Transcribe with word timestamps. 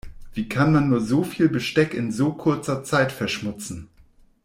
Wie 0.33 0.49
kann 0.49 0.73
man 0.73 0.89
nur 0.89 0.99
so 0.99 1.23
viel 1.23 1.47
Besteck 1.47 1.93
in 1.93 2.11
so 2.11 2.33
kurzer 2.33 2.83
Zeit 2.83 3.11
verschmutzen? 3.11 3.87